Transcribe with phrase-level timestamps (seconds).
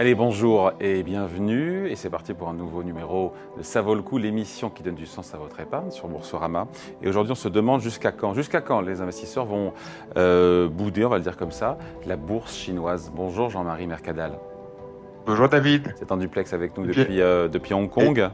[0.00, 1.90] Allez, bonjour et bienvenue.
[1.90, 4.94] Et c'est parti pour un nouveau numéro de Ça vaut le coup, l'émission qui donne
[4.94, 6.68] du sens à votre épargne sur Boursorama.
[7.02, 9.74] Et aujourd'hui, on se demande jusqu'à quand Jusqu'à quand les investisseurs vont
[10.16, 11.76] euh, bouder, on va le dire comme ça,
[12.06, 13.12] la bourse chinoise?
[13.14, 14.38] Bonjour Jean-Marie Mercadal.
[15.26, 15.92] Bonjour David.
[15.96, 18.30] C'est en duplex avec nous depuis, euh, depuis Hong Kong.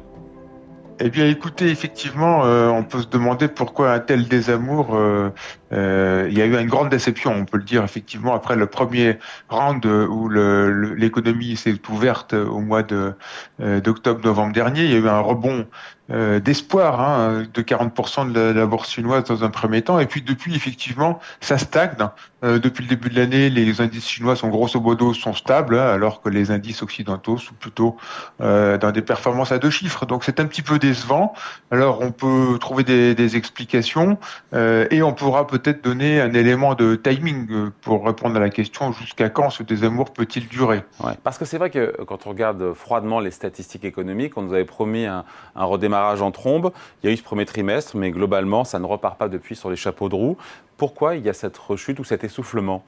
[0.99, 4.95] Eh bien, écoutez, effectivement, euh, on peut se demander pourquoi un tel désamour.
[4.95, 5.29] Euh,
[5.73, 8.67] euh, il y a eu une grande déception, on peut le dire effectivement après le
[8.67, 9.19] premier
[9.51, 14.85] round où l'économie s'est ouverte au mois d'octobre-novembre dernier.
[14.85, 15.67] Il y a eu un rebond
[16.09, 19.99] euh, d'espoir hein, de 40% de la, bourse chinoise dans un premier temps.
[19.99, 21.97] Et puis depuis, effectivement, ça stagne.
[22.45, 25.89] Euh, depuis le début de l'année, les indices chinois sont grosso modo sont stables, hein,
[25.89, 27.97] alors que les indices occidentaux sont plutôt
[28.41, 30.07] euh, dans des performances à deux chiffres.
[30.07, 31.33] Donc c'est un petit peu décevant.
[31.73, 34.19] Alors on peut trouver des, explications
[34.53, 39.29] et on pourra peut-être donner un élément de timing pour répondre à la question jusqu'à
[39.29, 40.85] quand ce désamour peut-il durer?
[41.25, 44.65] Parce que c'est vrai que quand on regarde froidement les statistiques économiques, on nous avait
[44.65, 45.25] promis un,
[45.57, 46.73] un redémarrage en trombe.
[47.03, 49.71] Il y a eu ce premier trimestre, mais globalement, ça ne repart pas depuis sur
[49.71, 50.37] les chapeaux de roue.
[50.77, 52.85] Pourquoi il y a cette rechute ou cet essoufflement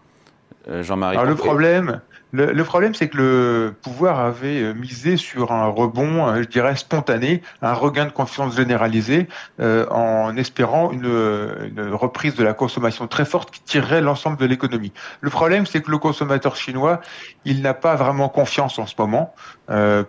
[0.68, 2.00] euh, Jean-Marie le problème,
[2.32, 6.76] le, problème, c'est que le pouvoir avait euh, misé sur un rebond, euh, je dirais,
[6.76, 13.24] spontané, un regain de confiance généralisé, en espérant une, une, reprise de la consommation très
[13.24, 14.92] forte qui tirerait l'ensemble de l'économie.
[15.20, 17.00] Le problème, c'est que le consommateur chinois,
[17.44, 19.34] il n'a pas vraiment confiance en ce moment,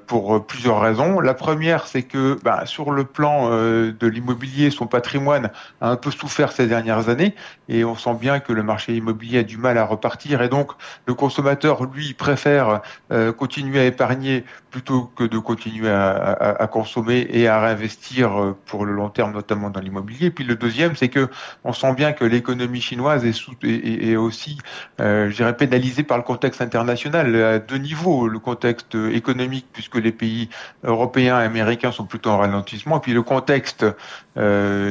[0.07, 1.19] pour plusieurs raisons.
[1.19, 6.11] La première, c'est que bah, sur le plan de l'immobilier, son patrimoine a un peu
[6.11, 7.35] souffert ces dernières années,
[7.67, 10.71] et on sent bien que le marché immobilier a du mal à repartir, et donc
[11.05, 17.47] le consommateur, lui, préfère euh, continuer à épargner plutôt que de continuer à, consommer et
[17.47, 20.29] à réinvestir euh, pour le long terme, notamment dans l'immobilier.
[20.29, 21.27] Puis le deuxième, c'est que
[21.63, 24.59] on sent bien que l'économie chinoise est, est, aussi,
[25.01, 28.27] euh, je dirais, pénalisée par le contexte international à deux niveaux.
[28.27, 30.49] Le contexte économique, puisque les pays
[30.83, 33.85] européens et américains sont plutôt en ralentissement, et puis le contexte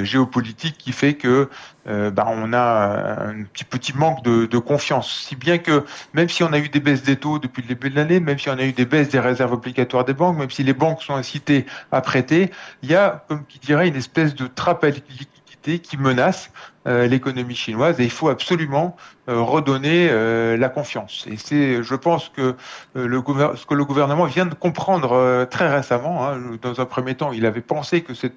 [0.02, 1.48] géopolitique qui fait que
[1.88, 5.26] euh, bah, on a un petit petit manque de, confiance.
[5.28, 7.90] Si bien que même si on a eu des baisses des taux depuis le début
[7.90, 10.50] de l'année, même si on a eu des baisses des réserves obligatoires des banques, même
[10.50, 12.50] si les banques sont incitées à prêter,
[12.82, 16.50] il y a, comme qui dirait, une espèce de trappe à liquidité qui menace
[16.86, 18.96] euh, l'économie chinoise et il faut absolument
[19.28, 21.26] euh, redonner euh, la confiance.
[21.30, 22.54] Et c'est, je pense que
[22.94, 26.26] ce que le gouvernement vient de comprendre très récemment.
[26.26, 28.36] Hein, dans un premier temps, il avait pensé que cette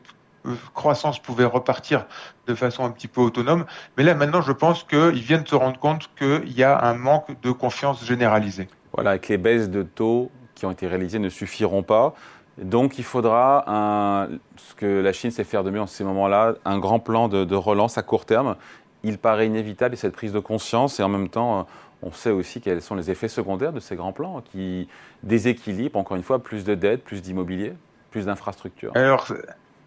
[0.73, 2.05] croissance pouvait repartir
[2.47, 3.65] de façon un petit peu autonome.
[3.97, 7.39] Mais là, maintenant, je pense qu'ils viennent se rendre compte qu'il y a un manque
[7.41, 8.67] de confiance généralisée.
[8.93, 12.13] Voilà, que les baisses de taux qui ont été réalisées ne suffiront pas.
[12.57, 16.55] Donc, il faudra un, ce que la Chine sait faire de mieux en ces moments-là,
[16.65, 18.55] un grand plan de, de, relance à court terme.
[19.03, 21.65] Il paraît inévitable cette prise de conscience et en même temps,
[22.03, 24.87] on sait aussi quels sont les effets secondaires de ces grands plans qui
[25.23, 27.73] déséquilibrent, encore une fois, plus de dettes, plus d'immobilier,
[28.09, 28.91] plus d'infrastructures.
[28.95, 29.27] Alors,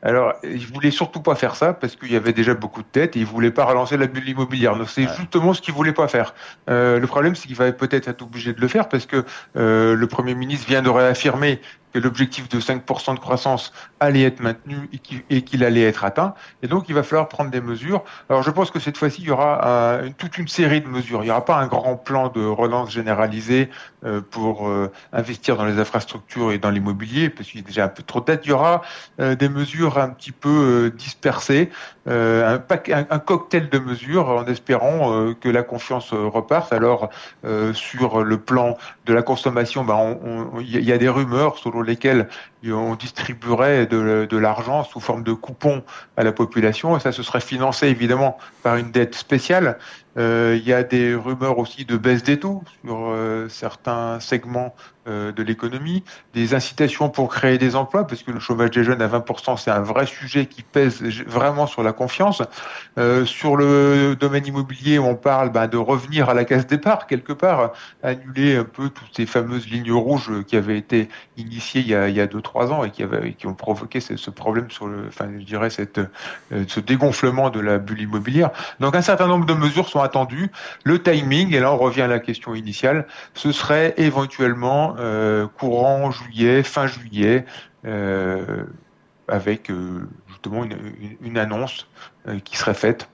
[0.05, 3.17] alors, il voulait surtout pas faire ça parce qu'il y avait déjà beaucoup de dettes
[3.17, 4.77] et il voulait pas relancer la bulle immobilière.
[4.77, 6.35] Donc c'est justement ce qu'il voulait pas faire.
[6.69, 9.25] Euh, le problème, c'est qu'il va peut-être être obligé de le faire parce que
[9.57, 11.59] euh, le Premier ministre vient de réaffirmer
[11.95, 14.91] que l'objectif de 5% de croissance allait être maintenu
[15.31, 16.35] et qu'il allait être atteint.
[16.63, 18.03] Et donc, il va falloir prendre des mesures.
[18.29, 21.23] Alors, je pense que cette fois-ci, il y aura euh, toute une série de mesures.
[21.23, 23.71] Il n'y aura pas un grand plan de relance généralisé
[24.05, 27.85] euh, pour euh, investir dans les infrastructures et dans l'immobilier, parce qu'il y a déjà
[27.85, 28.43] un peu trop de dettes.
[28.45, 28.83] Il y aura
[29.19, 31.71] des mesures un petit peu dispersées,
[32.07, 36.73] un, un, cocktail de mesures en espérant que la confiance reparte.
[36.73, 37.11] Alors,
[37.73, 40.19] sur le plan de la consommation, ben,
[40.61, 42.29] il y a des rumeurs selon lesquels
[42.67, 45.83] on distribuerait de, l'argent sous forme de coupons
[46.17, 49.79] à la population et ça se serait financé évidemment par une dette spéciale.
[50.17, 54.75] Euh, il y a des rumeurs aussi de baisse des taux sur euh, certains segments
[55.07, 56.03] euh, de l'économie,
[56.33, 59.71] des incitations pour créer des emplois, parce que le chômage des jeunes à 20%, c'est
[59.71, 62.43] un vrai sujet qui pèse vraiment sur la confiance.
[63.27, 67.73] sur le domaine immobilier, on parle ben, de revenir à la case départ, quelque part,
[68.03, 72.09] annuler un peu toutes ces fameuses lignes rouges qui avaient été initiées il y a,
[72.09, 73.05] il y a deux, trois ans et qui,
[73.47, 78.51] ont provoqué ce, problème sur le, enfin, je dirais, ce dégonflement de la bulle immobilière.
[78.81, 80.51] Donc un certain nombre de mesures sont attendu.
[80.85, 86.11] Le timing, et là on revient à la question initiale, ce serait éventuellement euh, courant
[86.11, 87.45] juillet, fin juillet,
[87.87, 88.65] euh,
[89.29, 90.65] avec euh, justement
[91.21, 91.89] une, annonce
[92.45, 93.09] qui serait faite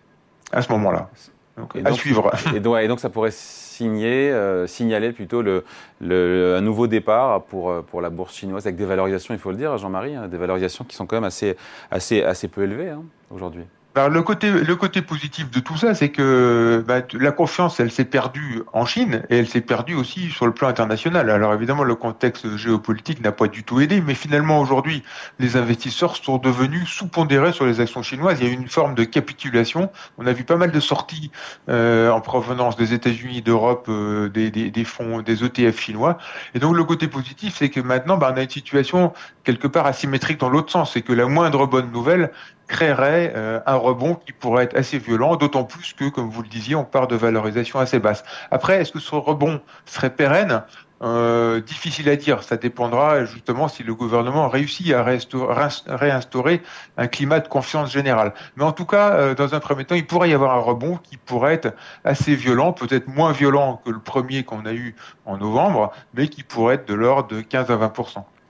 [0.53, 1.11] à ce moment-là.
[1.57, 2.31] Donc, à suivre.
[2.55, 4.35] Et donc, et donc, ça pourrait signer,
[4.67, 5.65] signaler plutôt le,
[6.01, 9.57] le, un nouveau départ pour, pour la bourse chinoise avec des valorisations, il faut le
[9.57, 11.57] dire, Jean-Marie, hein, des valorisations qui sont quand même assez,
[11.91, 13.65] assez, assez peu élevées hein, aujourd'hui.
[14.09, 18.85] Le côté, positif de tout ça, c'est que bah, la confiance, elle s'est perdue en
[18.87, 21.29] Chine et elle s'est perdue aussi sur le plan international.
[21.31, 25.03] Alors évidemment, le contexte géopolitique n'a pas du tout aidé, mais finalement aujourd'hui,
[25.39, 28.39] les investisseurs sont devenus sous-pondérés sur les actions chinoises.
[28.41, 29.91] Il y a eu une forme de capitulation.
[30.19, 31.31] On a vu pas mal de sorties
[31.69, 36.19] euh, en provenance des États-Unis, d'Europe, euh, des, fonds, des ETF chinois.
[36.55, 39.13] Et donc le côté positif, c'est que maintenant, bah, on a une situation
[39.45, 40.93] quelque part asymétrique dans l'autre sens.
[40.93, 42.31] C'est que la moindre bonne nouvelle
[42.71, 46.49] créerait euh, un rebond qui pourrait être assez violent, d'autant plus que, comme vous le
[46.49, 48.23] disiez, on part de valorisation assez basse.
[48.53, 50.63] Après, est-ce que ce rebond serait pérenne?
[51.03, 52.43] Euh, difficile à dire.
[52.43, 56.63] Ça dépendra justement si le gouvernement réussit à réinstaurer
[56.97, 58.35] un climat de confiance générale.
[58.57, 60.99] Mais en tout cas, euh, dans un premier temps, il pourrait y avoir un rebond
[61.03, 61.75] qui pourrait être
[62.05, 64.95] assez violent, peut-être moins violent que le premier qu'on a eu
[65.25, 67.93] en novembre, mais qui pourrait être de l'ordre de 15 à 20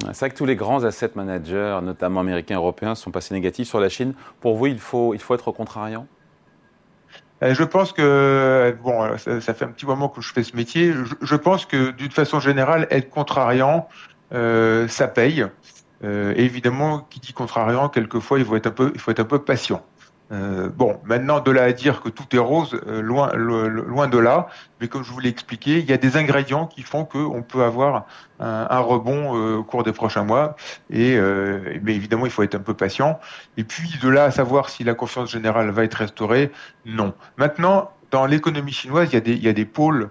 [0.06, 3.68] c'est vrai que tous les grands asset managers, notamment américains et européens, sont passés négatifs
[3.68, 4.14] sur la Chine.
[4.40, 6.06] Pour vous, il faut, il faut être contrariant?
[7.42, 10.92] Euh, je pense que, bon, ça, fait un petit moment que je fais ce métier,
[11.20, 13.88] je, pense que d'une façon générale, être contrariant,
[14.32, 15.46] euh, ça paye.
[16.02, 19.24] Euh, évidemment, qui dit contrariant, quelquefois, il faut être un peu, il faut être un
[19.24, 19.84] peu patient.
[20.32, 24.18] Euh, bon, maintenant, de là à dire que tout est rose, euh, loin, loin de
[24.18, 24.46] là.
[24.80, 27.64] Mais comme je vous l'ai expliqué, il y a des ingrédients qui font qu'on peut
[27.64, 28.06] avoir
[28.38, 30.56] un, rebond euh, au cours des prochains mois.
[30.88, 31.18] Et
[31.82, 33.18] mais évidemment, il faut être un peu patient.
[33.56, 36.52] Et puis de là à savoir si la confiance générale va être restaurée,
[36.86, 37.12] non.
[37.36, 40.10] Maintenant, dans l'économie chinoise, il y a des, il y a des pôles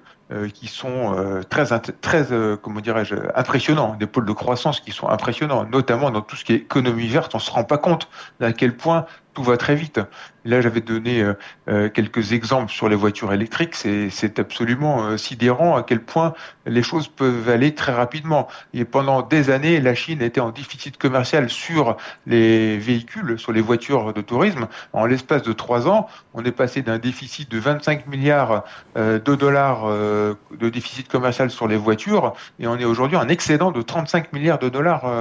[0.53, 1.65] qui sont très,
[2.01, 2.27] très
[2.61, 6.53] comment dirais-je, impressionnants, des pôles de croissance qui sont impressionnants, notamment dans tout ce qui
[6.53, 7.33] est économie verte.
[7.33, 8.07] On se rend pas compte
[8.39, 9.07] à quel point
[9.39, 10.01] tout va très vite.
[10.45, 11.33] Là, j'avais donné euh,
[11.67, 13.75] euh, quelques exemples sur les voitures électriques.
[13.75, 16.33] C'est absolument euh, sidérant à quel point
[16.65, 18.47] les choses peuvent aller très rapidement.
[18.73, 23.61] Et pendant des années, la Chine était en déficit commercial sur les véhicules, sur les
[23.61, 24.67] voitures de tourisme.
[24.93, 28.63] En l'espace de trois ans, on est passé d'un déficit de 25 milliards
[28.95, 33.81] de dollars de déficit commercial sur les voitures et on est aujourd'hui en excédent de
[33.81, 35.11] 35 milliards de dollars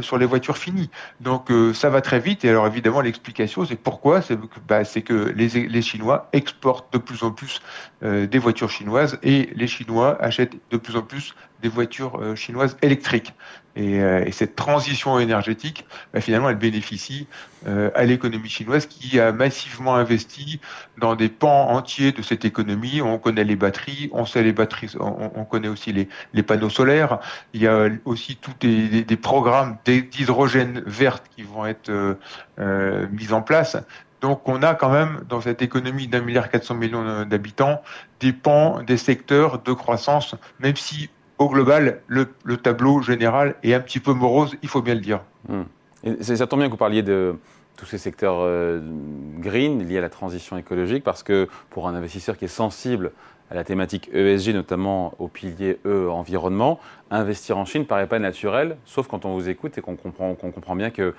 [0.00, 0.90] sur les voitures finies.
[1.20, 2.44] Donc ça va très vite.
[2.44, 4.20] Et alors évidemment, l'explication, c'est pourquoi
[4.66, 7.60] bah, c'est que les, les, Chinois exportent de plus en plus
[8.02, 12.34] euh, des voitures chinoises et les Chinois achètent de plus en plus des voitures euh,
[12.34, 13.34] chinoises électriques.
[13.74, 17.26] Et, euh, et, cette transition énergétique, bah, finalement, elle bénéficie
[17.96, 20.60] à l'économie chinoise qui a massivement investi
[20.98, 23.02] dans des pans entiers de cette économie.
[23.02, 27.18] On connaît les batteries, on sait les batteries, on, on connaît aussi les, panneaux solaires.
[27.54, 31.90] Il y a aussi tous des, programmes d'hydrogène verte qui vont être
[33.10, 33.76] mis en place.
[34.20, 37.82] Donc on a quand même dans cette économie d'un milliard 400 millions d'habitants
[38.20, 43.80] des pans, des secteurs de croissance, même si au global le, tableau général est un
[43.80, 45.20] petit peu morose, il faut bien le dire.
[45.48, 45.62] Hmm.
[46.20, 47.36] Ça tombe bien que vous parliez de
[47.76, 48.80] tous ces secteurs euh,
[49.38, 53.12] green liés à la transition écologique, parce que pour un investisseur qui est sensible
[53.50, 56.80] à la thématique ESG, notamment au pilier E environnement,
[57.10, 60.34] investir en Chine ne paraît pas naturel, sauf quand on vous écoute et qu'on comprend,
[60.34, 61.14] qu'on comprend bien que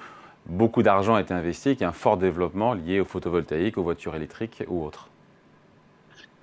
[0.48, 3.78] beaucoup d'argent a été investi et qu'il y a un fort développement lié au photovoltaïque,
[3.78, 5.10] aux voitures électriques ou autres.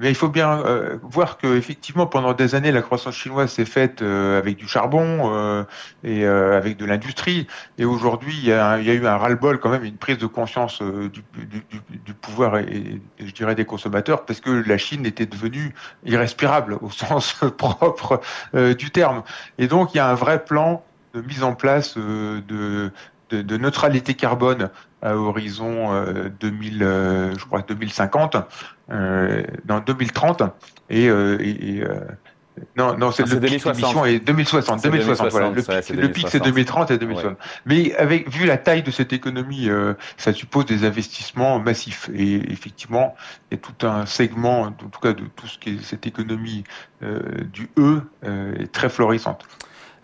[0.00, 3.64] Mais il faut bien euh, voir que effectivement pendant des années la croissance chinoise s'est
[3.64, 5.62] faite euh, avec du charbon euh,
[6.02, 7.46] et avec de l'industrie.
[7.78, 11.22] Et aujourd'hui il, y a eu un ras-le-bol quand même une prise de conscience du,
[12.14, 15.74] pouvoir et, je dirais des consommateurs parce que la Chine était devenue
[16.04, 18.20] irrespirable au sens propre
[18.52, 19.22] du terme.
[19.58, 20.84] Et donc il y a un vrai plan
[21.14, 22.90] de mise en place de
[23.42, 24.70] de, neutralité carbone
[25.02, 25.92] à horizon
[26.40, 28.36] 2000, euh, euh, je crois 2050,
[28.90, 30.42] euh, dans 2030
[30.90, 31.08] et,
[32.76, 34.84] non, non, c'est le pic d'émission est 2060.
[34.84, 35.50] 2060, voilà.
[35.50, 37.36] Le, pic, c'est 2030 et 2060.
[37.66, 39.68] Mais avec vu la taille de cette économie,
[40.16, 42.08] ça suppose des investissements massifs.
[42.14, 43.16] Et effectivement,
[43.50, 46.06] il y a tout un segment, en tout cas de tout ce qui est cette
[46.06, 46.62] économie
[47.02, 49.44] du E, est très florissante.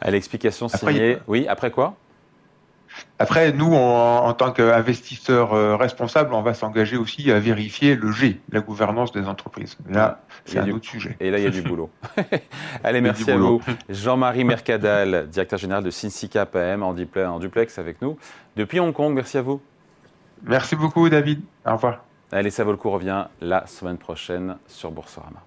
[0.01, 1.19] À l'explication signée.
[1.29, 1.97] Oui, après quoi?
[3.19, 8.41] Après, nous, en, tant qu'investisseurs euh, responsables, on va s'engager aussi à vérifier le G,
[8.51, 9.77] la gouvernance des entreprises.
[9.89, 11.17] Là, c'est un autre sujet.
[11.21, 11.91] Et là, il y a du boulot.
[12.85, 13.61] Allez, merci à vous.
[13.89, 18.17] Jean-Marie Mercadal, directeur général de Sinsica PM en, en duplex avec nous.
[18.57, 19.61] Depuis Hong Kong, merci à vous.
[20.43, 21.43] Merci beaucoup, David.
[21.67, 22.05] Au revoir.
[22.33, 25.43] Allez, ça vaut le coup revient la semaine prochaine sur Boursorama.